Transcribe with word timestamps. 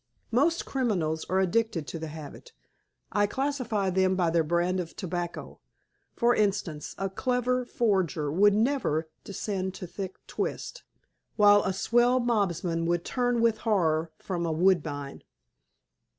"Most 0.31 0.65
criminals 0.65 1.25
are 1.29 1.39
addicted 1.39 1.85
to 1.89 1.99
the 1.99 2.07
habit. 2.07 2.53
I 3.11 3.27
classify 3.27 3.91
them 3.91 4.15
by 4.15 4.31
their 4.31 4.43
brand 4.43 4.79
of 4.79 4.95
tobacco. 4.95 5.59
For 6.15 6.33
instance, 6.33 6.95
a 6.97 7.07
clever 7.07 7.65
forger 7.65 8.31
would 8.31 8.55
never 8.55 9.09
descend 9.23 9.75
to 9.75 9.85
thick 9.85 10.15
twist, 10.25 10.81
while 11.35 11.61
a 11.63 11.71
swell 11.71 12.19
mobsman 12.19 12.87
would 12.87 13.05
turn 13.05 13.41
with 13.41 13.59
horror 13.59 14.09
from 14.17 14.43
a 14.43 14.51
woodbine." 14.51 15.21